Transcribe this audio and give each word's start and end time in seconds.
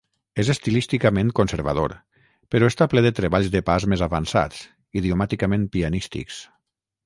És 0.43 0.47
estilísticament 0.51 1.29
conservador, 1.39 1.93
però 2.55 2.71
està 2.73 2.89
ple 2.95 3.05
de 3.09 3.13
treballs 3.21 3.53
de 3.59 3.63
pas 3.69 3.87
més 3.95 4.05
avançats, 4.09 4.65
idiomàticament 5.03 5.71
pianístics. 5.77 6.45